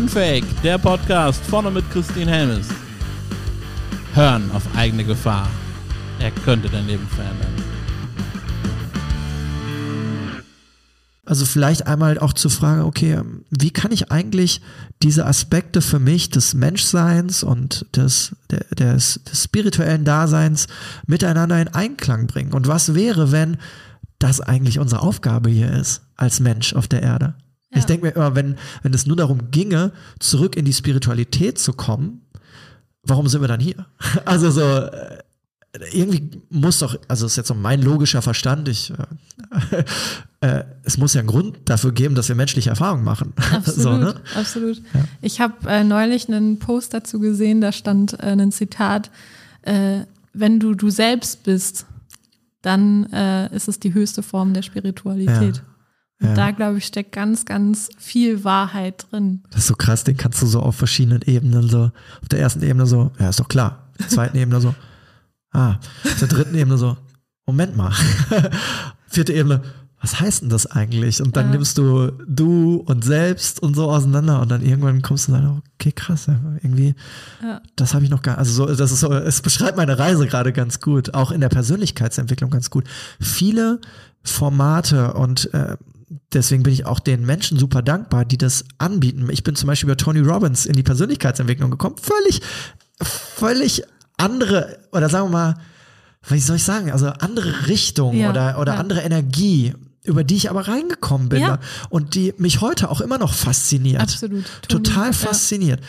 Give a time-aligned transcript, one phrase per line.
[0.00, 2.68] Unfake, der Podcast vorne mit Christine Helmes.
[4.14, 5.46] Hören auf eigene Gefahr.
[6.18, 7.52] Er könnte dein Leben verändern.
[11.26, 14.62] Also vielleicht einmal auch zu fragen, okay, wie kann ich eigentlich
[15.02, 18.34] diese Aspekte für mich des Menschseins und des,
[18.78, 20.66] des, des spirituellen Daseins
[21.06, 22.54] miteinander in Einklang bringen?
[22.54, 23.58] Und was wäre, wenn
[24.18, 27.34] das eigentlich unsere Aufgabe hier ist, als Mensch auf der Erde?
[27.72, 27.78] Ja.
[27.78, 31.72] Ich denke mir immer, wenn, wenn es nur darum ginge, zurück in die Spiritualität zu
[31.72, 32.22] kommen,
[33.02, 33.86] warum sind wir dann hier?
[34.24, 35.18] Also so, äh,
[35.92, 38.92] irgendwie muss doch, also ist jetzt so mein logischer Verstand, ich,
[39.70, 39.84] äh,
[40.40, 43.32] äh, es muss ja einen Grund dafür geben, dass wir menschliche Erfahrungen machen.
[43.52, 44.14] Absolut, so, ne?
[44.34, 44.78] absolut.
[44.78, 45.04] Ja.
[45.22, 49.10] Ich habe äh, neulich einen Post dazu gesehen, da stand äh, ein Zitat,
[49.62, 50.00] äh,
[50.32, 51.86] wenn du du selbst bist,
[52.62, 53.06] dann
[53.52, 55.56] ist es die höchste Form der Spiritualität.
[55.56, 55.62] Ja.
[56.22, 56.34] Ja.
[56.34, 59.42] da, glaube ich, steckt ganz, ganz viel Wahrheit drin.
[59.50, 61.90] Das ist so krass, den kannst du so auf verschiedenen Ebenen so,
[62.20, 63.86] auf der ersten Ebene so, ja, ist doch klar.
[63.92, 64.74] Auf der zweiten Ebene so,
[65.52, 66.96] ah, auf der dritten Ebene so,
[67.46, 67.92] Moment mal.
[69.06, 69.62] Vierte Ebene,
[70.00, 71.22] was heißt denn das eigentlich?
[71.22, 71.52] Und dann ja.
[71.52, 75.92] nimmst du du und selbst und so auseinander und dann irgendwann kommst du dann, okay,
[75.92, 76.26] krass,
[76.62, 76.94] irgendwie,
[77.42, 77.60] ja.
[77.76, 80.52] das habe ich noch gar, also so, das ist so, es beschreibt meine Reise gerade
[80.52, 82.84] ganz gut, auch in der Persönlichkeitsentwicklung ganz gut.
[83.20, 83.80] Viele
[84.22, 85.76] Formate und äh,
[86.32, 89.28] deswegen bin ich auch den Menschen super dankbar, die das anbieten.
[89.30, 91.96] Ich bin zum Beispiel über Tony Robbins in die Persönlichkeitsentwicklung gekommen.
[92.00, 92.42] Völlig,
[93.00, 93.84] völlig
[94.16, 95.54] andere, oder sagen wir mal,
[96.28, 98.78] wie soll ich sagen, also andere Richtung ja, oder, oder ja.
[98.78, 99.72] andere Energie,
[100.04, 101.58] über die ich aber reingekommen bin ja.
[101.88, 104.02] und die mich heute auch immer noch fasziniert.
[104.02, 104.44] Absolut.
[104.68, 104.82] Tony.
[104.82, 105.80] Total fasziniert.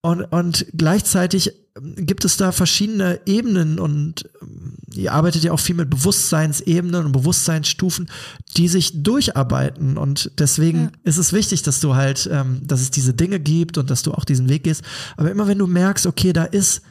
[0.00, 1.52] Und, und gleichzeitig
[1.96, 7.12] gibt es da verschiedene Ebenen und ähm, ihr arbeitet ja auch viel mit Bewusstseinsebenen und
[7.12, 8.08] Bewusstseinsstufen,
[8.56, 9.96] die sich durcharbeiten.
[9.96, 10.90] Und deswegen ja.
[11.04, 14.12] ist es wichtig, dass du halt, ähm, dass es diese Dinge gibt und dass du
[14.12, 14.82] auch diesen Weg gehst.
[15.16, 16.82] Aber immer wenn du merkst, okay, da ist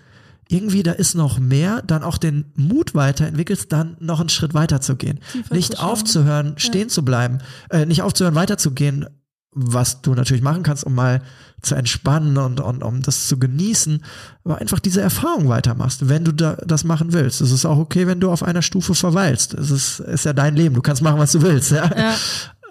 [0.50, 4.80] irgendwie, da ist noch mehr, dann auch den Mut weiterentwickelst, dann noch einen Schritt weiter
[4.80, 5.20] zu gehen.
[5.52, 6.88] Nicht aufzuhören, stehen ja.
[6.88, 7.40] zu bleiben,
[7.70, 9.08] äh, nicht aufzuhören, weiterzugehen,
[9.52, 11.22] was du natürlich machen kannst, um mal
[11.62, 14.04] zu entspannen und, und um das zu genießen,
[14.44, 17.42] aber einfach diese Erfahrung weitermachst, wenn du da, das machen willst.
[17.42, 19.54] Es ist auch okay, wenn du auf einer Stufe verweilst.
[19.56, 21.72] Es ist, ist ja dein Leben, du kannst machen, was du willst.
[21.72, 21.90] Ja?
[21.98, 22.16] ja.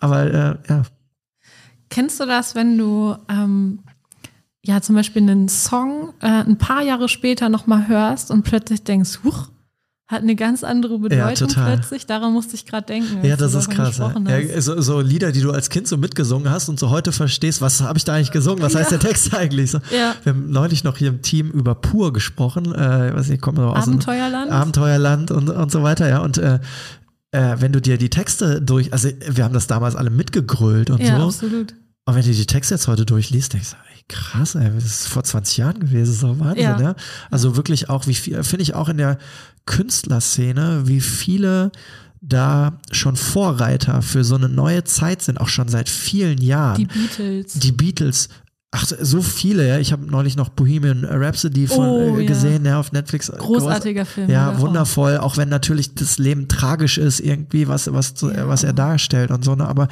[0.01, 0.83] Aber äh, ja.
[1.91, 3.81] Kennst du das, wenn du ähm,
[4.65, 9.21] ja zum Beispiel einen Song äh, ein paar Jahre später nochmal hörst und plötzlich denkst,
[9.25, 9.49] huch,
[10.09, 12.07] hat eine ganz andere Bedeutung ja, plötzlich.
[12.07, 13.25] Daran musste ich gerade denken.
[13.25, 13.99] Ja, das ist krass.
[13.99, 17.61] Ja, so, so, Lieder, die du als Kind so mitgesungen hast und so heute verstehst,
[17.61, 18.63] was habe ich da eigentlich gesungen?
[18.63, 18.81] Was ja.
[18.81, 19.73] heißt der Text eigentlich?
[19.73, 20.15] So, ja.
[20.23, 22.73] Wir haben neulich noch hier im Team über Pur gesprochen.
[22.73, 24.53] Äh, weiß nicht, kommen aus Abenteuerland.
[24.53, 26.21] Abenteuerland und, und so weiter, ja.
[26.21, 26.61] Und äh,
[27.33, 31.03] äh, wenn du dir die Texte durch, also wir haben das damals alle mitgegrölt und
[31.03, 31.27] ja, so.
[31.27, 31.75] absolut.
[32.05, 33.77] Und wenn du die Texte jetzt heute durchliest, denkst du,
[34.09, 36.81] krass, ey, das ist vor 20 Jahren gewesen, so Wahnsinn, ja.
[36.81, 36.97] ja?
[37.31, 39.19] Also wirklich auch, wie viel, finde ich auch in der
[39.67, 41.73] Künstlerszene, wie viele
[42.21, 46.77] da schon Vorreiter für so eine neue Zeit sind, auch schon seit vielen Jahren.
[46.77, 47.53] Die Beatles.
[47.55, 48.29] Die Beatles.
[48.73, 49.79] Ach, so viele, ja.
[49.79, 52.73] Ich habe neulich noch Bohemian Rhapsody von, oh, äh, gesehen, ja.
[52.73, 52.81] ja.
[52.81, 53.31] auf Netflix.
[53.31, 54.31] Großartiger Groß, Film.
[54.31, 58.49] Ja, wundervoll, auch wenn natürlich das Leben tragisch ist, irgendwie, was, was, ja.
[58.49, 59.67] was er darstellt und so, ne?
[59.67, 59.89] Aber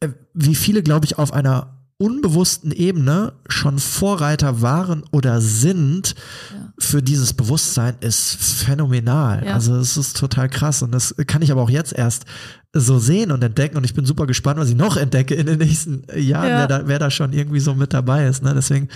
[0.00, 6.14] äh, wie viele, glaube ich, auf einer unbewussten Ebene schon Vorreiter waren oder sind
[6.50, 6.72] ja.
[6.78, 9.44] für dieses Bewusstsein ist phänomenal.
[9.44, 9.54] Ja.
[9.54, 12.24] Also es ist total krass und das kann ich aber auch jetzt erst
[12.72, 15.58] so sehen und entdecken und ich bin super gespannt, was ich noch entdecke in den
[15.58, 16.58] nächsten Jahren, ja.
[16.58, 18.42] wer, da, wer da schon irgendwie so mit dabei ist.
[18.42, 18.54] Ne?
[18.54, 18.88] Deswegen,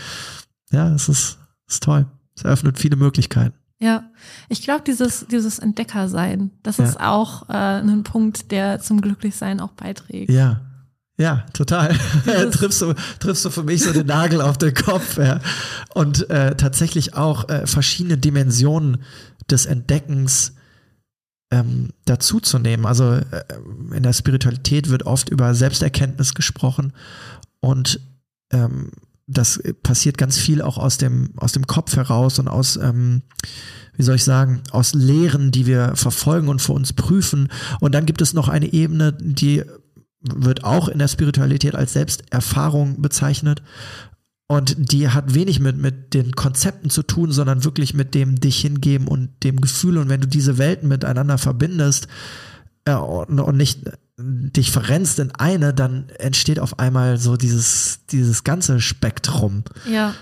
[0.70, 1.36] ja, es ist,
[1.68, 2.06] ist toll.
[2.34, 3.54] Es eröffnet viele Möglichkeiten.
[3.80, 4.04] Ja,
[4.48, 9.72] ich glaube, dieses, dieses Entdeckersein, das ist auch äh, ein Punkt, der zum Glücklichsein auch
[9.72, 10.30] beiträgt.
[10.30, 10.62] Ja,
[11.16, 11.96] ja, total.
[12.50, 15.18] triffst, du, triffst du für mich so den Nagel auf den Kopf.
[15.18, 15.40] Ja.
[15.94, 18.98] Und äh, tatsächlich auch äh, verschiedene Dimensionen
[19.50, 20.54] des Entdeckens
[21.50, 22.86] ähm, dazuzunehmen.
[22.86, 23.22] Also äh,
[23.94, 26.92] in der Spiritualität wird oft über Selbsterkenntnis gesprochen
[27.60, 28.00] und
[28.52, 28.90] ähm,
[29.26, 33.22] das passiert ganz viel auch aus dem, aus dem Kopf heraus und aus, ähm,
[33.94, 37.48] wie soll ich sagen, aus Lehren, die wir verfolgen und für uns prüfen.
[37.80, 39.64] Und dann gibt es noch eine Ebene, die
[40.24, 43.62] wird auch in der Spiritualität als Selbsterfahrung bezeichnet.
[44.46, 48.60] Und die hat wenig mit, mit den Konzepten zu tun, sondern wirklich mit dem dich
[48.60, 49.98] hingeben und dem Gefühl.
[49.98, 52.08] Und wenn du diese Welten miteinander verbindest
[52.84, 53.80] äh, und, und nicht
[54.16, 59.64] dich verrennst in eine, dann entsteht auf einmal so dieses, dieses ganze Spektrum.
[59.90, 60.14] Ja.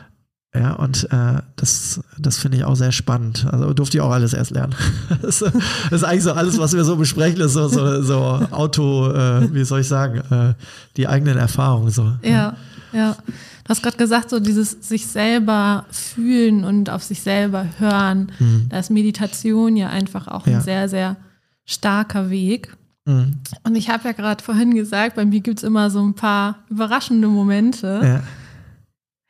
[0.54, 3.46] Ja, und äh, das, das finde ich auch sehr spannend.
[3.50, 4.74] Also durfte ich auch alles erst lernen.
[5.22, 8.18] das, ist eigentlich so alles, was wir so besprechen, ist so, so, so
[8.50, 10.54] Auto, äh, wie soll ich sagen, äh,
[10.98, 11.90] die eigenen Erfahrungen.
[11.90, 12.12] So.
[12.22, 12.54] Ja.
[12.92, 18.30] Ja, du hast gerade gesagt, so dieses sich selber fühlen und auf sich selber hören.
[18.38, 18.66] Mhm.
[18.68, 20.58] Da ist Meditation ja einfach auch ja.
[20.58, 21.16] ein sehr, sehr
[21.64, 22.76] starker Weg.
[23.06, 23.40] Mhm.
[23.64, 26.58] Und ich habe ja gerade vorhin gesagt, bei mir gibt es immer so ein paar
[26.68, 28.00] überraschende Momente.
[28.02, 28.22] Ja.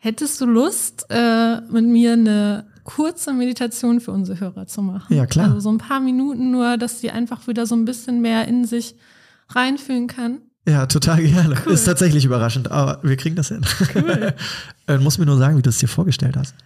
[0.04, 5.14] Hättest du Lust, äh, mit mir eine kurze Meditation für unsere Hörer zu machen?
[5.14, 5.46] Ja, klar.
[5.46, 8.64] Also so ein paar Minuten nur, dass sie einfach wieder so ein bisschen mehr in
[8.64, 8.96] sich
[9.50, 10.38] reinfühlen kann.
[10.66, 11.54] Ja, total gerne.
[11.64, 11.74] Cool.
[11.74, 13.64] Ist tatsächlich überraschend, aber wir kriegen das hin.
[13.94, 14.34] Cool.
[14.88, 16.56] äh, muss mir nur sagen, wie du es dir vorgestellt hast.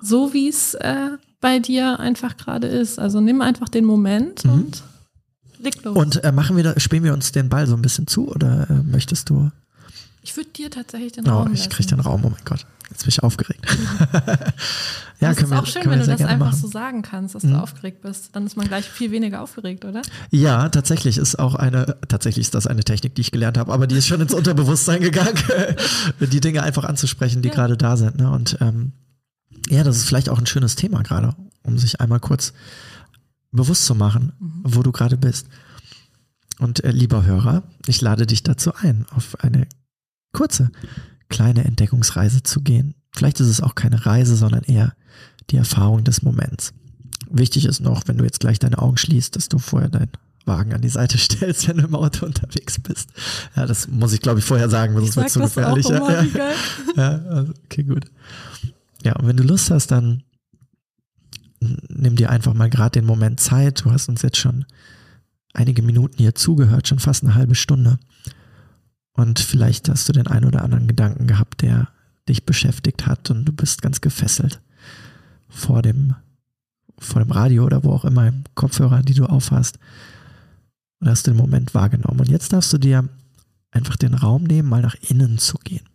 [0.00, 1.10] So wie es äh,
[1.42, 2.98] bei dir einfach gerade ist.
[2.98, 4.50] Also nimm einfach den Moment mhm.
[4.50, 4.82] und
[5.58, 5.94] leg los.
[5.94, 8.66] Und äh, machen wir da, spielen wir uns den Ball so ein bisschen zu oder
[8.70, 9.50] äh, möchtest du?
[10.22, 11.48] Ich würde dir tatsächlich den oh, Raum.
[11.50, 12.66] Oh, ich kriege den Raum, oh mein Gott.
[12.90, 13.64] Jetzt bin ich aufgeregt.
[15.20, 16.58] ja, das ist auch schön, wenn du das einfach machen.
[16.58, 17.50] so sagen kannst, dass mhm.
[17.50, 18.30] du aufgeregt bist.
[18.34, 20.00] Dann ist man gleich viel weniger aufgeregt, oder?
[20.30, 23.86] Ja, tatsächlich ist auch eine, tatsächlich ist das eine Technik, die ich gelernt habe, aber
[23.86, 25.36] die ist schon ins Unterbewusstsein gegangen,
[26.20, 27.54] die Dinge einfach anzusprechen, die ja.
[27.54, 28.16] gerade da sind.
[28.16, 28.30] Ne?
[28.30, 28.92] Und ähm,
[29.68, 32.54] ja, das ist vielleicht auch ein schönes Thema gerade, um sich einmal kurz
[33.52, 34.62] bewusst zu machen, mhm.
[34.64, 35.46] wo du gerade bist.
[36.58, 39.66] Und äh, lieber Hörer, ich lade dich dazu ein, auf eine
[40.32, 40.70] kurze
[41.28, 42.94] kleine Entdeckungsreise zu gehen.
[43.12, 44.94] Vielleicht ist es auch keine Reise, sondern eher
[45.50, 46.72] die Erfahrung des Moments.
[47.30, 50.12] Wichtig ist noch, wenn du jetzt gleich deine Augen schließt, dass du vorher deinen
[50.46, 53.10] Wagen an die Seite stellst, wenn du im Auto unterwegs bist.
[53.54, 55.86] Ja, das muss ich, glaube ich, vorher sagen, sonst wird es zu gefährlich.
[55.86, 56.52] Auch immer, ja,
[56.96, 58.06] ja, also, okay, gut.
[59.04, 60.22] Ja, und wenn du Lust hast, dann
[61.60, 63.84] nimm dir einfach mal gerade den Moment Zeit.
[63.84, 64.64] Du hast uns jetzt schon
[65.52, 67.98] einige Minuten hier zugehört, schon fast eine halbe Stunde.
[69.18, 71.88] Und vielleicht hast du den einen oder anderen Gedanken gehabt, der
[72.28, 74.62] dich beschäftigt hat und du bist ganz gefesselt
[75.48, 76.14] vor dem,
[77.00, 79.80] vor dem Radio oder wo auch immer im Kopfhörer, die du aufhast.
[81.00, 82.20] Und hast den Moment wahrgenommen.
[82.20, 83.08] Und jetzt darfst du dir
[83.72, 85.88] einfach den Raum nehmen, mal nach innen zu gehen.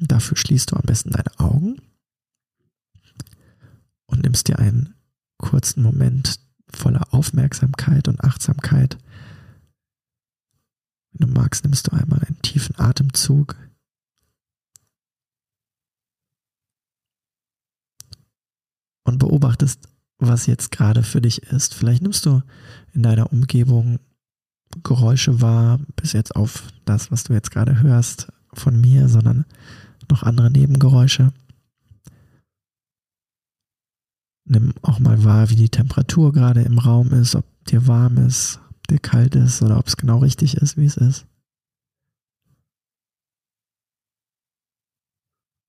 [0.00, 1.76] Dafür schließt du am besten deine Augen
[4.06, 4.94] und nimmst dir einen
[5.38, 6.40] kurzen Moment
[6.72, 8.98] voller Aufmerksamkeit und Achtsamkeit
[11.14, 13.56] wenn du magst, nimmst du einmal einen tiefen Atemzug.
[19.06, 19.88] Und beobachtest,
[20.18, 21.74] was jetzt gerade für dich ist.
[21.74, 22.42] Vielleicht nimmst du
[22.92, 23.98] in deiner Umgebung
[24.82, 29.44] Geräusche wahr, bis jetzt auf das, was du jetzt gerade hörst von mir, sondern
[30.10, 31.32] noch andere Nebengeräusche.
[34.46, 38.60] Nimm auch mal wahr, wie die Temperatur gerade im Raum ist, ob dir warm ist,
[38.86, 41.26] dir kalt ist oder ob es genau richtig ist, wie es ist.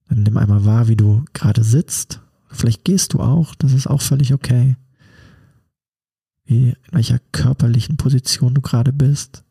[0.07, 2.21] Dann nimm einmal wahr, wie du gerade sitzt.
[2.49, 4.75] Vielleicht gehst du auch, das ist auch völlig okay.
[6.45, 9.43] Wie, in welcher körperlichen Position du gerade bist.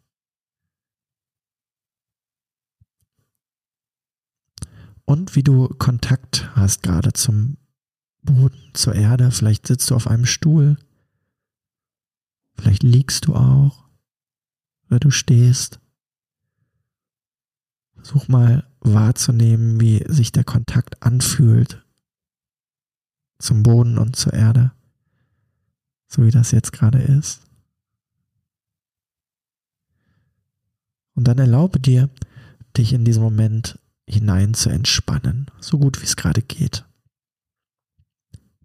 [5.05, 7.58] Und wie du Kontakt hast gerade zum
[8.22, 9.31] Boden, zur Erde.
[9.31, 10.78] Vielleicht sitzt du auf einem Stuhl
[12.56, 13.85] Vielleicht liegst du auch
[14.89, 15.81] oder du stehst.
[17.95, 21.85] Versuch mal wahrzunehmen, wie sich der Kontakt anfühlt
[23.39, 24.73] zum Boden und zur Erde,
[26.06, 27.41] so wie das jetzt gerade ist.
[31.15, 32.11] Und dann erlaube dir,
[32.76, 36.85] dich in diesen Moment hinein zu entspannen, so gut wie es gerade geht.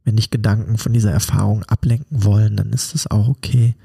[0.03, 3.75] Wenn dich Gedanken von dieser Erfahrung ablenken wollen, dann ist es auch okay.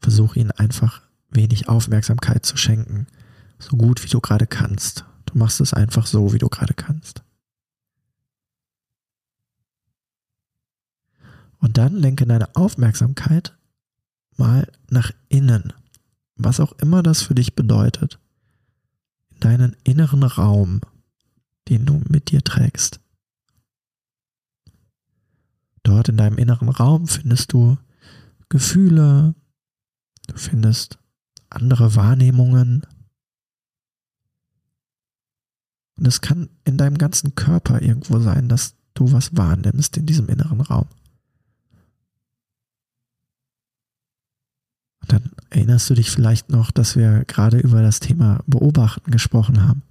[0.00, 3.06] Versuch ihnen einfach wenig Aufmerksamkeit zu schenken,
[3.58, 5.04] so gut wie du gerade kannst.
[5.26, 7.22] Du machst es einfach so, wie du gerade kannst.
[11.58, 13.56] Und dann lenke deine Aufmerksamkeit
[14.36, 15.72] mal nach innen,
[16.36, 18.18] was auch immer das für dich bedeutet,
[19.30, 20.80] in deinen inneren Raum,
[21.68, 23.00] den du mit dir trägst.
[25.82, 27.76] Dort in deinem inneren Raum findest du
[28.48, 29.34] Gefühle,
[30.30, 30.98] du findest
[31.48, 32.86] andere Wahrnehmungen.
[35.96, 40.28] Und es kann in deinem ganzen Körper irgendwo sein, dass du was wahrnimmst in diesem
[40.28, 40.86] inneren Raum.
[45.02, 49.62] Und dann erinnerst du dich vielleicht noch, dass wir gerade über das Thema Beobachten gesprochen
[49.62, 49.82] haben.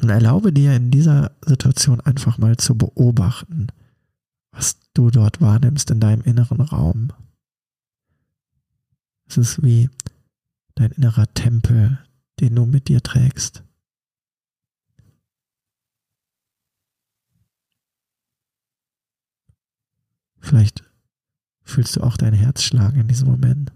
[0.00, 3.68] Und erlaube dir in dieser Situation einfach mal zu beobachten,
[4.54, 7.12] was du dort wahrnimmst in deinem inneren Raum.
[9.26, 9.90] Es ist wie
[10.74, 11.98] dein innerer Tempel,
[12.40, 13.62] den du mit dir trägst.
[20.40, 20.84] Vielleicht
[21.62, 23.72] fühlst du auch dein Herz schlagen in diesem Moment.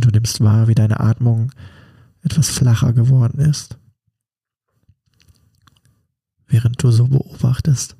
[0.00, 1.52] du nimmst wahr, wie deine Atmung
[2.22, 3.78] etwas flacher geworden ist,
[6.50, 7.96] während du so beobachtest.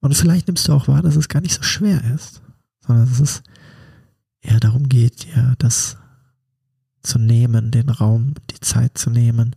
[0.00, 2.42] Und vielleicht nimmst du auch wahr, dass es gar nicht so schwer ist,
[2.80, 3.42] sondern dass es
[4.40, 5.96] eher darum geht, dir das
[7.02, 9.56] zu nehmen, den Raum, die Zeit zu nehmen,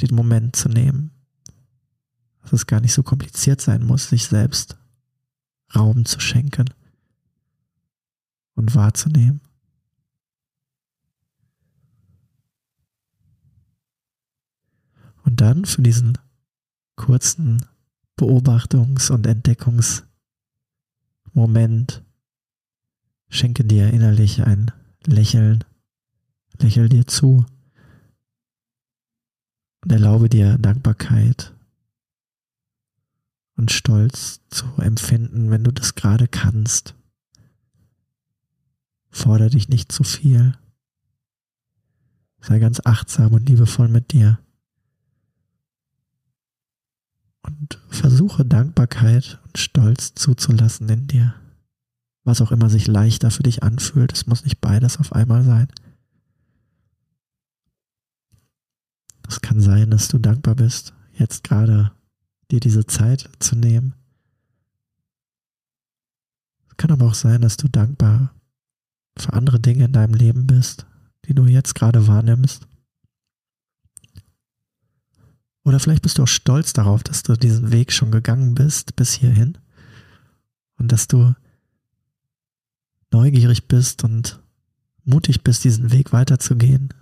[0.00, 1.10] den Moment zu nehmen.
[2.42, 4.76] Dass es gar nicht so kompliziert sein muss, sich selbst
[5.74, 6.66] Raum zu schenken
[8.54, 9.40] und wahrzunehmen.
[15.30, 16.18] Und dann für diesen
[16.96, 17.64] kurzen
[18.18, 22.02] Beobachtungs- und Entdeckungsmoment
[23.28, 24.72] schenke dir innerlich ein
[25.06, 25.62] Lächeln,
[26.58, 27.46] lächel dir zu
[29.82, 31.54] und erlaube dir Dankbarkeit
[33.54, 36.96] und Stolz zu empfinden, wenn du das gerade kannst.
[39.10, 40.58] Fordere dich nicht zu viel.
[42.40, 44.40] Sei ganz achtsam und liebevoll mit dir.
[47.42, 51.34] Und versuche Dankbarkeit und Stolz zuzulassen in dir.
[52.24, 55.68] Was auch immer sich leichter für dich anfühlt, es muss nicht beides auf einmal sein.
[59.26, 61.92] Es kann sein, dass du dankbar bist, jetzt gerade
[62.50, 63.94] dir diese Zeit zu nehmen.
[66.68, 68.34] Es kann aber auch sein, dass du dankbar
[69.16, 70.86] für andere Dinge in deinem Leben bist,
[71.26, 72.66] die du jetzt gerade wahrnimmst.
[75.70, 79.12] Oder vielleicht bist du auch stolz darauf, dass du diesen Weg schon gegangen bist bis
[79.12, 79.56] hierhin
[80.78, 81.32] und dass du
[83.12, 84.40] neugierig bist und
[85.04, 86.92] mutig bist, diesen Weg weiterzugehen,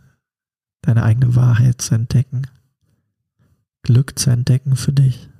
[0.82, 2.42] deine eigene Wahrheit zu entdecken,
[3.84, 5.30] Glück zu entdecken für dich.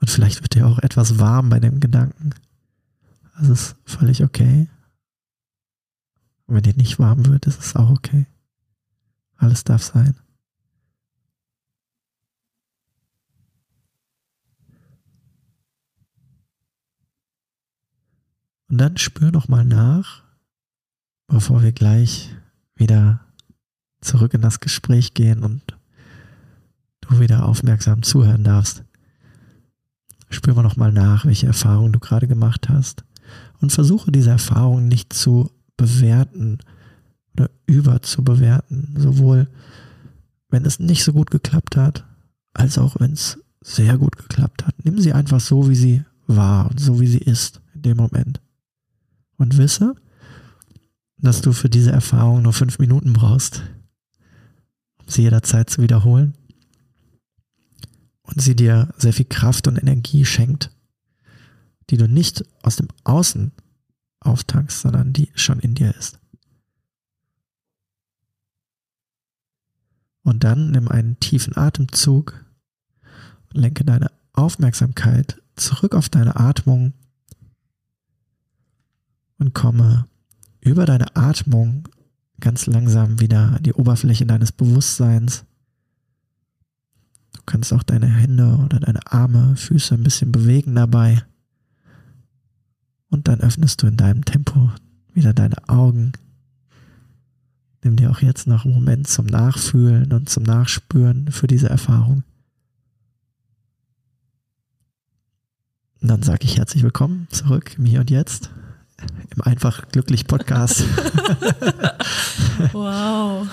[0.00, 2.30] Und vielleicht wird dir auch etwas warm bei dem Gedanken.
[3.38, 4.70] Das ist völlig okay.
[6.46, 8.26] Und wenn dir nicht warm wird, ist es auch okay.
[9.36, 10.14] Alles darf sein.
[18.68, 20.24] Und dann spür noch mal nach,
[21.28, 22.34] bevor wir gleich
[22.74, 23.20] wieder
[24.00, 25.62] zurück in das Gespräch gehen und
[27.00, 28.82] du wieder aufmerksam zuhören darfst.
[30.28, 33.04] Spür mal noch mal nach, welche Erfahrungen du gerade gemacht hast
[33.60, 36.58] und versuche diese Erfahrungen nicht zu bewerten
[37.34, 39.48] oder überzubewerten, sowohl
[40.48, 42.04] wenn es nicht so gut geklappt hat,
[42.52, 44.74] als auch wenn es sehr gut geklappt hat.
[44.84, 48.40] Nimm sie einfach so, wie sie war und so, wie sie ist in dem Moment.
[49.36, 49.94] Und wisse,
[51.18, 53.62] dass du für diese Erfahrung nur fünf Minuten brauchst,
[55.00, 56.34] um sie jederzeit zu wiederholen.
[58.22, 60.70] Und sie dir sehr viel Kraft und Energie schenkt,
[61.90, 63.52] die du nicht aus dem Außen
[64.24, 66.18] auftankst, sondern die schon in dir ist.
[70.22, 72.44] Und dann nimm einen tiefen Atemzug
[73.54, 76.92] lenke deine Aufmerksamkeit zurück auf deine Atmung
[79.38, 80.06] und komme
[80.60, 81.88] über deine Atmung
[82.40, 85.44] ganz langsam wieder an die Oberfläche deines Bewusstseins.
[87.32, 91.22] Du kannst auch deine Hände oder deine Arme, Füße ein bisschen bewegen dabei.
[93.10, 94.70] Und dann öffnest du in deinem Tempo
[95.12, 96.12] wieder deine Augen.
[97.82, 102.24] Nimm dir auch jetzt noch einen Moment zum Nachfühlen und zum Nachspüren für diese Erfahrung.
[106.00, 108.50] Und dann sage ich herzlich willkommen zurück im Hier und Jetzt
[109.34, 110.84] im Einfach Glücklich Podcast.
[112.72, 113.46] wow.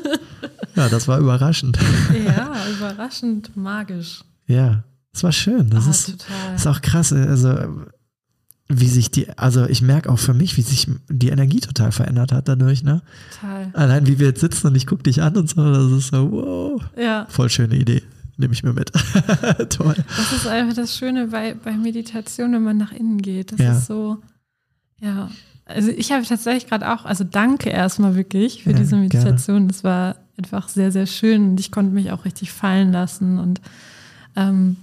[0.76, 1.78] ja, das war überraschend.
[2.24, 4.24] ja, überraschend magisch.
[4.46, 5.70] Ja, es war schön.
[5.70, 6.54] Das ah, ist, total.
[6.54, 7.12] ist auch krass.
[7.12, 7.86] Also,
[8.68, 12.32] wie sich die, also ich merke auch für mich, wie sich die Energie total verändert
[12.32, 13.02] hat dadurch, ne?
[13.40, 13.70] Total.
[13.74, 16.30] Allein wie wir jetzt sitzen und ich gucke dich an und so, das ist so,
[16.32, 16.82] wow.
[16.96, 17.26] Ja.
[17.28, 18.02] Voll schöne Idee.
[18.36, 18.90] Nehme ich mir mit.
[19.70, 19.94] Toll.
[20.16, 23.52] Das ist einfach das Schöne bei, bei Meditation, wenn man nach innen geht.
[23.52, 23.72] Das Ja.
[23.76, 24.18] ist so,
[25.00, 25.30] ja.
[25.66, 29.02] Also ich habe tatsächlich gerade auch, also danke erstmal wirklich für Ja, diese gerne.
[29.04, 29.68] Meditation.
[29.68, 33.38] Das war einfach sehr, sehr schön und ich konnte mich auch richtig fallen lassen.
[33.38, 33.60] Und
[34.36, 34.76] ähm,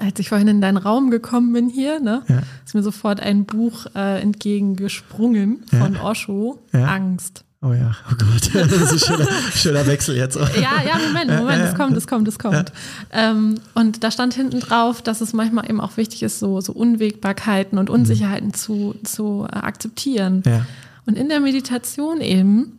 [0.00, 2.42] als ich vorhin in deinen Raum gekommen bin hier, ne, Ja.
[2.64, 5.78] ist mir sofort ein Buch äh, entgegengesprungen Ja.
[5.84, 6.86] von Osho, Ja.
[6.86, 7.44] Angst.
[7.60, 8.50] Oh ja, oh Gott.
[8.70, 10.36] Das ist ein schöner, schöner Wechsel jetzt.
[10.36, 12.72] Ja, ja, Moment, Moment, ja, es kommt, es kommt, es kommt.
[13.12, 16.72] Ähm, und da stand hinten drauf, dass es manchmal eben auch wichtig ist, so, so
[16.72, 20.44] Unwägbarkeiten und Unsicherheiten zu, zu äh, akzeptieren.
[20.46, 20.66] Ja.
[21.06, 22.77] Und in der Meditation eben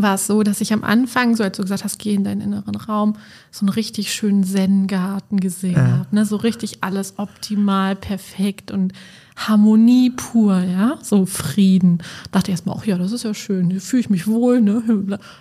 [0.00, 2.40] war es so, dass ich am Anfang, so als du gesagt hast, geh in deinen
[2.40, 3.16] inneren Raum,
[3.50, 5.86] so einen richtig schönen Zen-Garten gesehen ja.
[5.98, 6.06] habe.
[6.12, 6.24] Ne?
[6.24, 8.92] So richtig alles optimal, perfekt und
[9.36, 11.98] Harmonie pur, ja, so Frieden.
[12.30, 14.60] Dachte ich erstmal, ach ja, das ist ja schön, hier fühle ich mich wohl.
[14.60, 14.82] Ne?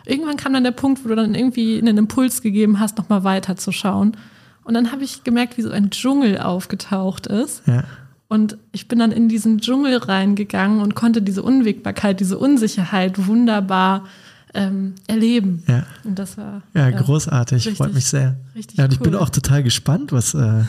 [0.05, 3.55] Irgendwann kam dann der Punkt, wo du dann irgendwie einen Impuls gegeben hast, nochmal weiter
[3.55, 4.17] zu schauen.
[4.63, 7.63] Und dann habe ich gemerkt, wie so ein Dschungel aufgetaucht ist.
[7.67, 7.83] Ja.
[8.27, 14.05] Und ich bin dann in diesen Dschungel reingegangen und konnte diese Unwägbarkeit, diese Unsicherheit wunderbar
[14.53, 15.63] ähm, erleben.
[15.67, 15.85] Ja.
[16.03, 17.57] Und das war ja, ja großartig.
[17.57, 18.37] Richtig, Freut mich sehr.
[18.55, 19.11] Richtig ja, und ich cool.
[19.11, 20.63] bin auch total gespannt, was äh,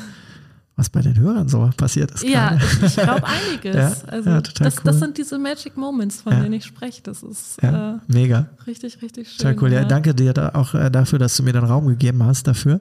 [0.75, 2.25] was bei den Hörern so passiert ist.
[2.25, 2.87] Ja, gerade.
[2.87, 3.77] ich glaube einiges.
[3.77, 4.83] ja, also ja, das, cool.
[4.85, 7.03] das, sind diese Magic Moments, von denen ich spreche.
[7.03, 8.49] Das ist äh, mega.
[8.67, 9.39] Richtig, richtig schön.
[9.39, 9.73] Total cool.
[9.73, 12.81] Ja, danke dir da auch äh, dafür, dass du mir den Raum gegeben hast dafür.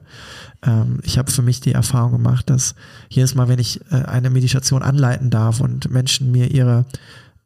[0.62, 2.74] Ähm, ich habe für mich die Erfahrung gemacht, dass
[3.10, 6.86] jedes Mal, wenn ich äh, eine Meditation anleiten darf und Menschen mir ihre,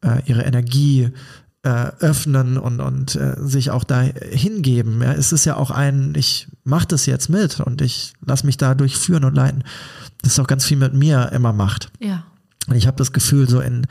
[0.01, 1.11] äh, ihre Energie
[1.63, 5.01] äh, öffnen und, und äh, sich auch da hingeben.
[5.01, 8.57] Ja, es ist ja auch ein, ich mache das jetzt mit und ich lasse mich
[8.57, 9.63] da durchführen und leiten
[10.21, 11.89] das auch ganz viel mit mir immer macht.
[11.99, 12.23] Ja.
[12.67, 13.87] Und ich habe das Gefühl, so in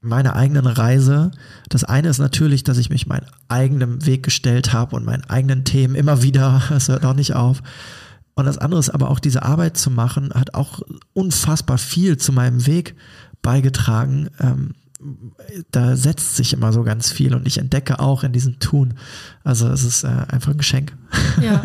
[0.00, 1.30] meiner eigenen Reise,
[1.68, 5.64] das eine ist natürlich, dass ich mich meinen eigenen Weg gestellt habe und meinen eigenen
[5.64, 7.62] Themen immer wieder, es hört auch nicht auf.
[8.34, 10.80] Und das andere ist aber auch diese Arbeit zu machen, hat auch
[11.12, 12.94] unfassbar viel zu meinem Weg
[13.42, 14.30] beigetragen.
[14.38, 14.74] Ähm,
[15.70, 18.94] da setzt sich immer so ganz viel und ich entdecke auch in diesem Tun.
[19.44, 20.92] Also es ist äh, einfach ein Geschenk.
[21.40, 21.62] Ja, ja,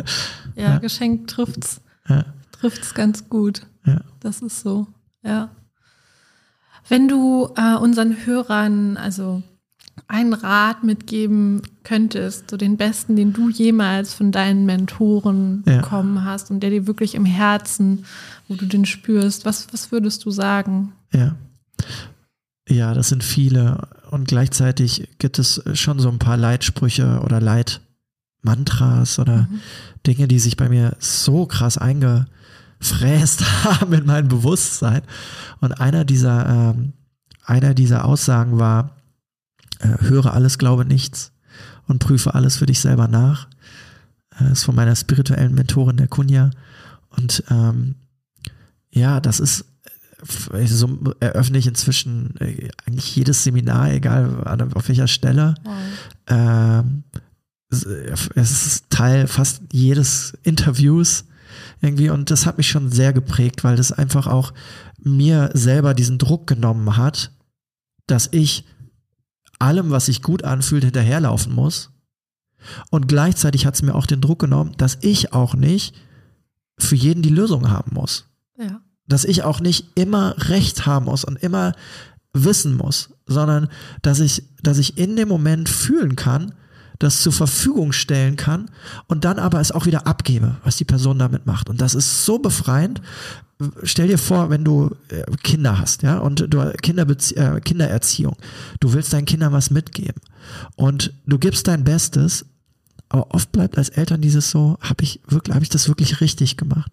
[0.55, 0.77] ja.
[0.79, 1.81] Geschenk trifft's.
[2.07, 2.25] Ja.
[2.51, 3.63] Trifft's ganz gut.
[3.85, 4.01] Ja.
[4.19, 4.87] Das ist so,
[5.23, 5.49] ja.
[6.87, 9.41] Wenn du äh, unseren Hörern also
[10.07, 15.81] einen Rat mitgeben könntest, so den besten, den du jemals von deinen Mentoren Ja.
[15.81, 18.05] bekommen hast und der dir wirklich im Herzen,
[18.47, 20.93] wo du den spürst, was, was würdest du sagen?
[21.11, 21.35] Ja.
[22.67, 23.87] Ja, das sind viele.
[24.09, 29.47] Und gleichzeitig gibt es schon so ein paar Leitsprüche oder Leitmantras oder
[30.05, 35.01] Dinge, die sich bei mir so krass eingefräst haben in mein Bewusstsein.
[35.61, 36.93] Und einer dieser, ähm,
[37.43, 38.95] einer dieser Aussagen war,
[39.79, 41.31] äh, höre alles, glaube nichts
[41.87, 43.47] und prüfe alles für dich selber nach.
[44.39, 46.49] Äh, ist von meiner spirituellen Mentorin der Kunja.
[47.09, 47.95] Und ähm,
[48.89, 49.65] ja, das ist
[50.21, 55.55] so eröffne ich inzwischen äh, eigentlich jedes Seminar, egal an, auf welcher Stelle.
[56.27, 57.03] Ähm,
[57.69, 61.25] es es ist Teil fast jedes Interviews
[61.81, 64.53] irgendwie und das hat mich schon sehr geprägt, weil das einfach auch
[64.99, 67.31] mir selber diesen Druck genommen hat,
[68.07, 68.65] dass ich
[69.59, 71.91] allem, was sich gut anfühlt, hinterherlaufen muss.
[72.89, 75.95] Und gleichzeitig hat es mir auch den Druck genommen, dass ich auch nicht
[76.77, 78.25] für jeden die Lösung haben muss
[78.57, 78.81] Ja.
[79.07, 81.73] Dass ich auch nicht immer recht haben muss und immer
[82.33, 83.69] wissen muss, sondern
[84.01, 86.53] dass ich, dass ich in dem Moment fühlen kann,
[86.99, 88.69] das zur Verfügung stellen kann
[89.07, 91.69] und dann aber es auch wieder abgebe, was die Person damit macht.
[91.69, 93.01] Und das ist so befreiend.
[93.83, 98.35] Stell dir vor, wenn du äh, Kinder hast, ja, und du Kinderbezie äh, Kindererziehung,
[98.79, 100.21] du willst deinen Kindern was mitgeben
[100.75, 102.45] und du gibst dein Bestes,
[103.07, 106.57] aber oft bleibt als Eltern dieses so, habe ich wirklich, habe ich das wirklich richtig
[106.57, 106.91] gemacht?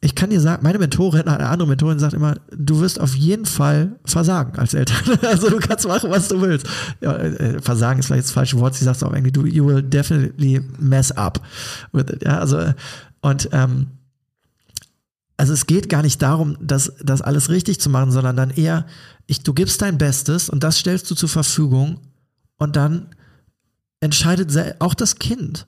[0.00, 3.46] Ich kann dir sagen, meine Mentorin, eine andere Mentorin sagt immer, du wirst auf jeden
[3.46, 5.18] Fall versagen als Eltern.
[5.22, 6.66] Also du kannst machen, was du willst.
[7.00, 8.76] Ja, äh, versagen ist vielleicht das falsche Wort.
[8.76, 11.44] Sie sagt auch irgendwie, du, you will definitely mess up.
[12.22, 12.72] Ja, also,
[13.22, 13.88] und, ähm,
[15.36, 18.86] also es geht gar nicht darum, das, das alles richtig zu machen, sondern dann eher,
[19.26, 21.98] ich, du gibst dein Bestes und das stellst du zur Verfügung
[22.56, 23.06] und dann
[24.00, 25.66] entscheidet auch das Kind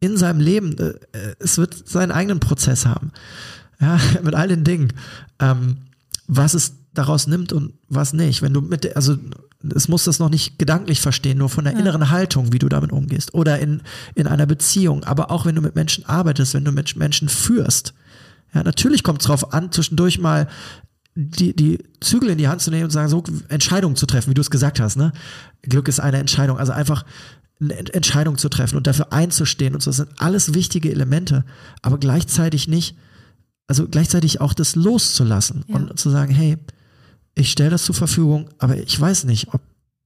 [0.00, 0.94] in seinem Leben, äh,
[1.38, 3.12] es wird seinen eigenen Prozess haben.
[3.80, 4.92] Ja, mit all den Dingen.
[5.38, 5.78] Ähm,
[6.26, 8.42] was es daraus nimmt und was nicht.
[8.42, 9.16] Wenn du mit, also
[9.74, 11.78] es muss das noch nicht gedanklich verstehen, nur von der Ja.
[11.80, 13.34] inneren Haltung, wie du damit umgehst.
[13.34, 13.82] Oder in,
[14.14, 17.94] in einer Beziehung, aber auch wenn du mit Menschen arbeitest, wenn du mit Menschen führst.
[18.54, 20.48] Ja, natürlich kommt es darauf an, zwischendurch mal
[21.14, 24.34] die, die Zügel in die Hand zu nehmen und sagen, so Entscheidungen zu treffen, wie
[24.34, 25.12] du es gesagt hast, ne?
[25.62, 26.58] Glück ist eine Entscheidung.
[26.58, 27.04] Also einfach
[27.60, 29.90] eine Ent- Entscheidung zu treffen und dafür einzustehen und so.
[29.90, 31.44] Das sind alles wichtige Elemente,
[31.82, 32.96] aber gleichzeitig nicht,
[33.66, 35.76] also gleichzeitig auch das loszulassen Ja.
[35.76, 36.56] und zu sagen, hey,
[37.34, 39.60] ich stelle das zur Verfügung, aber ich weiß nicht, ob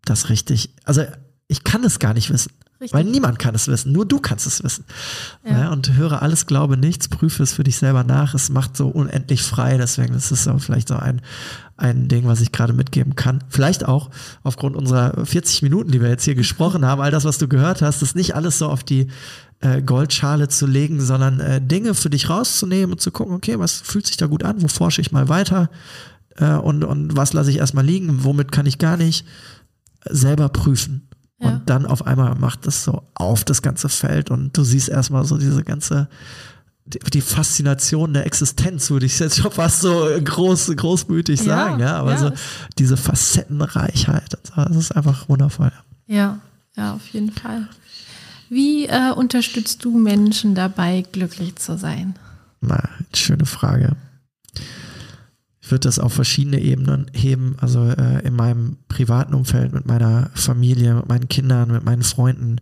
[0.04, 1.04] das richtig, also
[1.48, 2.52] ich kann es gar nicht wissen.
[2.82, 2.98] Richtig.
[2.98, 4.84] Weil niemand kann es wissen, nur du kannst es wissen.
[5.46, 5.60] Ja.
[5.60, 5.70] Ja.
[5.70, 8.34] und höre alles, glaube nichts, prüfe es für dich selber nach.
[8.34, 11.22] Es macht so unendlich frei, deswegen ist es vielleicht so ein,
[11.76, 13.44] ein Ding, was ich gerade mitgeben kann.
[13.48, 14.10] Vielleicht auch
[14.42, 17.82] aufgrund unserer 40 Minuten, die wir jetzt hier gesprochen haben, all das, was du gehört
[17.82, 19.06] hast, ist nicht alles so auf die
[19.60, 23.80] äh, Goldschale zu legen, sondern äh, Dinge für dich rauszunehmen und zu gucken, okay, was
[23.80, 25.70] fühlt sich da gut an, wo forsche ich mal weiter
[26.36, 29.24] äh, und, und was lasse ich erstmal liegen, womit kann ich gar nicht
[30.08, 31.08] selber prüfen.
[31.42, 31.48] Ja.
[31.48, 35.24] Und dann auf einmal macht das so auf das ganze Feld und du siehst erstmal
[35.24, 36.08] so diese ganze
[36.84, 41.96] die Faszination der Existenz, würde ich jetzt schon fast so groß, großmütig ja, sagen, ja,
[41.96, 42.18] aber ja.
[42.18, 42.32] so
[42.78, 45.72] diese Facettenreichheit, das ist einfach wundervoll.
[46.06, 46.40] Ja,
[46.76, 47.68] ja, auf jeden Fall.
[48.48, 52.16] Wie äh, unterstützt du Menschen dabei, glücklich zu sein?
[52.60, 53.96] Na, schöne Frage.
[55.72, 60.94] Würde das auf verschiedene Ebenen heben, also äh, in meinem privaten Umfeld, mit meiner Familie,
[60.94, 62.58] mit meinen Kindern, mit meinen Freunden,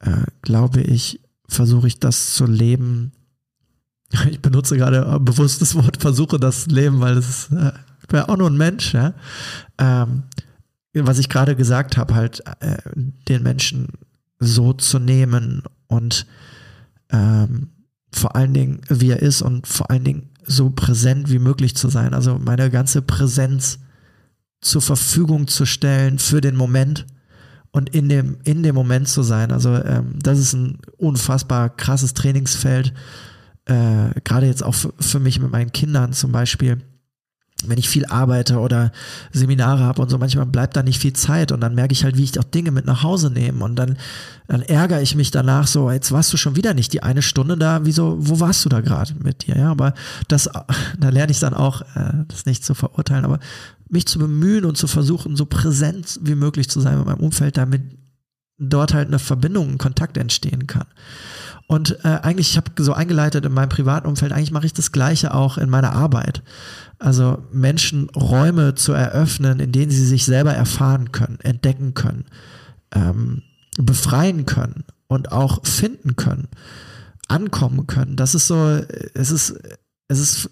[0.00, 3.12] äh, glaube ich, versuche ich das zu leben,
[4.30, 7.72] ich benutze gerade bewusst das Wort versuche das Leben, weil das ist, äh,
[8.06, 9.14] ich auch nur ein Mensch, ja.
[9.78, 10.24] Ähm,
[10.92, 12.76] was ich gerade gesagt habe, halt äh,
[13.28, 13.88] den Menschen
[14.38, 16.26] so zu nehmen und
[17.10, 17.70] ähm,
[18.12, 21.88] vor allen Dingen, wie er ist und vor allen Dingen so präsent wie möglich zu
[21.88, 22.14] sein.
[22.14, 23.78] Also meine ganze Präsenz
[24.60, 27.06] zur Verfügung zu stellen für den Moment
[27.72, 29.52] und in dem, in dem Moment zu sein.
[29.52, 32.94] Also ähm, das ist ein unfassbar krasses Trainingsfeld
[33.66, 36.78] äh, gerade jetzt auch für mich mit meinen Kindern zum Beispiel,
[37.64, 38.92] wenn ich viel arbeite oder
[39.32, 42.16] Seminare habe und so, manchmal bleibt da nicht viel Zeit und dann merke ich halt,
[42.16, 43.96] wie ich auch Dinge mit nach Hause nehme und dann,
[44.46, 47.56] dann ärgere ich mich danach so, jetzt warst du schon wieder nicht die eine Stunde
[47.56, 49.94] da, wieso, wo warst du da gerade mit dir, ja, aber
[50.28, 50.50] das,
[50.98, 53.40] da lerne ich dann auch, äh, das nicht zu verurteilen, aber
[53.88, 57.56] mich zu bemühen und zu versuchen, so präsent wie möglich zu sein mit meinem Umfeld,
[57.56, 57.82] damit
[58.58, 60.86] dort halt eine Verbindung, ein Kontakt entstehen kann.
[61.68, 64.92] Und äh, eigentlich, ich habe so eingeleitet in meinem privaten Umfeld, eigentlich mache ich das
[64.92, 66.42] Gleiche auch in meiner Arbeit.
[66.98, 72.24] Also Menschen Räume zu eröffnen, in denen sie sich selber erfahren können, entdecken können,
[72.94, 73.42] ähm,
[73.78, 76.48] befreien können und auch finden können,
[77.28, 78.16] ankommen können.
[78.16, 78.80] Das ist so,
[79.14, 79.58] es ist,
[80.08, 80.50] es ist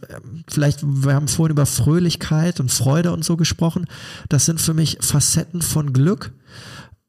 [0.48, 3.87] vielleicht, wir haben vorhin über Fröhlichkeit und Freude und so gesprochen.
[4.29, 6.33] Das sind für mich Facetten von Glück.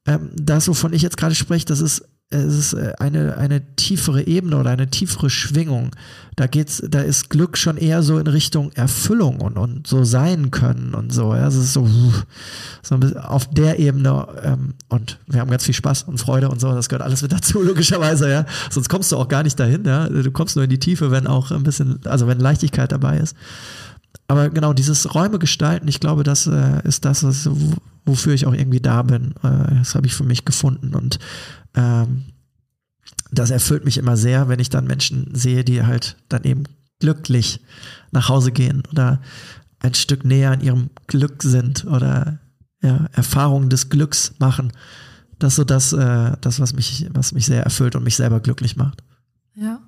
[0.06, 4.26] Ähm, das, wovon ich jetzt gerade spreche, das ist es ist äh, eine, eine tiefere
[4.26, 5.92] Ebene oder eine tiefere Schwingung.
[6.34, 10.50] Da geht's, da ist Glück schon eher so in Richtung Erfüllung und, und so sein
[10.50, 11.34] können und so.
[11.34, 11.88] Ja, es ist so,
[12.82, 16.72] so auf der Ebene ähm, und wir haben ganz viel Spaß und Freude und so.
[16.72, 18.44] Das gehört alles mit dazu, logischerweise, ja.
[18.70, 20.08] Sonst kommst du auch gar nicht dahin, ja.
[20.08, 23.36] Du kommst nur in die Tiefe, wenn auch ein bisschen, also wenn Leichtigkeit dabei ist.
[24.28, 27.48] Aber genau, dieses Räume gestalten, ich glaube, das äh, ist das, was,
[28.04, 29.34] wofür ich auch irgendwie da bin.
[29.42, 31.18] Äh, das habe ich für mich gefunden und
[31.74, 32.24] ähm,
[33.30, 36.64] das erfüllt mich immer sehr, wenn ich dann Menschen sehe, die halt dann eben
[37.00, 37.60] glücklich
[38.10, 39.20] nach Hause gehen oder
[39.80, 42.38] ein Stück näher an ihrem Glück sind oder
[42.82, 44.72] ja, Erfahrungen des Glücks machen.
[45.38, 48.40] Das ist so das, äh, das was, mich, was mich sehr erfüllt und mich selber
[48.40, 49.02] glücklich macht.
[49.54, 49.80] Ja,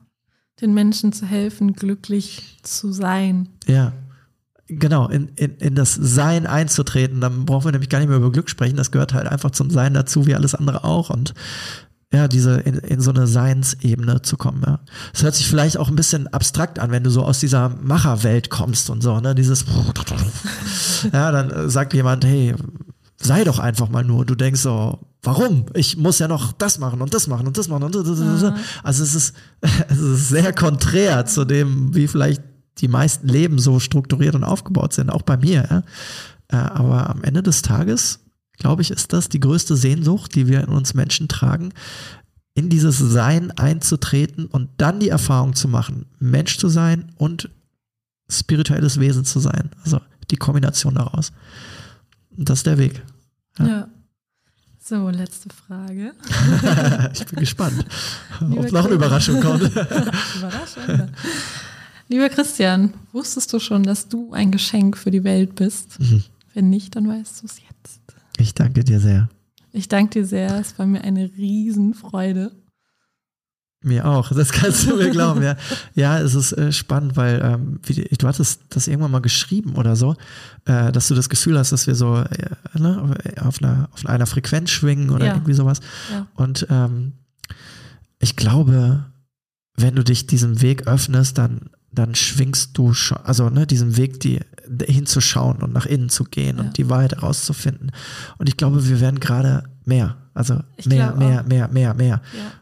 [0.61, 3.49] den Menschen zu helfen, glücklich zu sein.
[3.67, 3.93] Ja,
[4.69, 8.33] genau, in, in, in das Sein einzutreten, dann brauchen wir nämlich gar nicht mehr über
[8.33, 8.77] Glück sprechen.
[8.77, 11.11] Das gehört halt einfach zum Sein dazu, wie alles andere auch.
[11.11, 11.35] Und
[12.13, 14.63] ja, diese in, in so eine Seinsebene zu kommen.
[14.67, 14.81] Ja.
[15.13, 18.49] Das hört sich vielleicht auch ein bisschen abstrakt an, wenn du so aus dieser Macherwelt
[18.49, 19.35] kommst und so, ne?
[19.35, 19.67] Dieses
[21.13, 22.55] ja, dann äh, sagt jemand, hey,
[23.21, 24.21] sei doch einfach mal nur.
[24.21, 25.67] Und du denkst so, warum?
[25.75, 28.19] Ich muss ja noch das machen und das machen und das machen und das, das,
[28.19, 28.53] das.
[28.83, 29.35] Also es ist,
[29.89, 32.43] es ist sehr konträr zu dem, wie vielleicht
[32.81, 35.67] die meisten Leben so strukturiert und aufgebaut sind, auch bei mir.
[35.71, 35.83] Ja?
[36.49, 38.21] Äh, aber am Ende des Tages,
[38.57, 41.73] glaube ich, ist das die größte Sehnsucht, die wir in uns Menschen tragen,
[42.55, 47.51] in dieses Sein einzutreten und dann die Erfahrung zu machen, Mensch zu sein und
[48.29, 49.71] spirituelles Wesen zu sein.
[49.85, 51.33] Also die Kombination daraus.
[52.37, 53.03] Und das ist der Weg.
[53.59, 53.67] Ja.
[53.67, 53.89] ja.
[54.83, 56.15] So, letzte Frage.
[57.13, 57.85] ich bin gespannt,
[58.41, 59.63] ob noch eine Überraschung kommt.
[59.63, 61.11] Überraschung.
[62.09, 66.01] Lieber Christian, wusstest du schon, dass du ein Geschenk für die Welt bist?
[66.01, 66.25] Mhm.
[66.55, 68.01] Wenn nicht, dann weißt du es jetzt.
[68.39, 69.29] Ich danke dir sehr.
[69.73, 70.59] Ich danke dir sehr.
[70.59, 72.53] Es war mir eine Riesenfreude.
[73.81, 75.57] Mir auch, das kannst du mir glauben, ja.
[75.95, 79.95] Ja, es ist äh, spannend, weil ähm, wie, du hattest das irgendwann mal geschrieben oder
[79.95, 80.17] so,
[80.65, 84.27] äh, dass du das Gefühl hast, dass wir so äh, ne, auf, einer, auf einer
[84.27, 85.35] Frequenz schwingen oder ja.
[85.35, 85.79] irgendwie sowas.
[86.11, 86.27] Ja.
[86.35, 87.13] Und ähm,
[88.19, 89.05] ich glaube,
[89.77, 94.21] wenn du dich diesem Weg öffnest, dann dann schwingst du schon, also ne, diesen Weg,
[94.21, 94.41] die
[94.83, 96.65] hinzuschauen und nach innen zu gehen ja.
[96.65, 97.91] und die Wahrheit herauszufinden.
[98.39, 102.53] Und ich glaube, wir werden gerade mehr, also ich mehr, mehr, mehr, mehr, mehr, ja.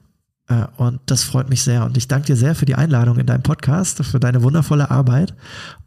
[0.49, 1.85] Äh, und das freut mich sehr.
[1.85, 5.35] Und ich danke dir sehr für die Einladung in deinem Podcast, für deine wundervolle Arbeit.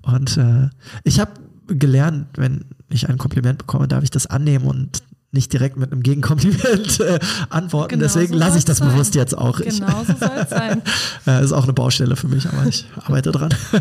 [0.02, 0.69] Und äh,
[1.04, 1.32] ich habe
[1.67, 6.01] gelernt, wenn ich ein Kompliment bekomme, darf ich das annehmen und nicht direkt mit einem
[6.01, 7.89] Gegenkompliment äh, antworten.
[7.89, 8.89] Genau Deswegen so lasse ich das sein.
[8.89, 9.59] bewusst jetzt auch.
[9.59, 10.81] Genau so soll es sein.
[11.27, 13.53] äh, ist auch eine Baustelle für mich, aber ich arbeite dran.
[13.73, 13.79] ja,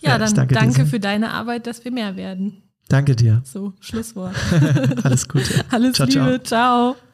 [0.00, 2.62] ja, dann danke, danke für deine Arbeit, dass wir mehr werden.
[2.88, 3.40] Danke dir.
[3.44, 4.34] So, Schlusswort.
[5.02, 5.64] Alles Gute.
[5.70, 6.94] Alles ciao, Liebe, ciao.
[6.94, 7.13] ciao.